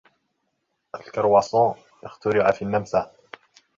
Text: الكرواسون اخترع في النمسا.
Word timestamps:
الكرواسون 0.95 1.75
اخترع 2.03 2.51
في 2.51 2.61
النمسا. 2.61 3.11